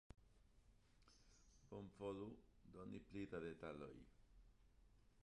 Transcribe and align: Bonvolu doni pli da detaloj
Bonvolu 1.73 2.31
doni 2.79 3.03
pli 3.11 3.25
da 3.35 3.43
detaloj 3.47 3.93